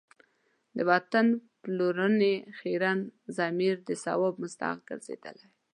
[0.75, 1.27] د وطن
[1.61, 2.99] پلورنې خیرن
[3.37, 5.47] ضمیر د ثواب مستحق ګرځېدلی.